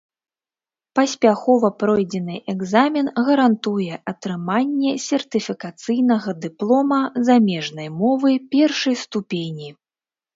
[0.99, 9.69] Паспяхова пройдзены экзамен гарантуе атрыманне сертыфікацыйнага дыплома замежнай мовы першай ступені.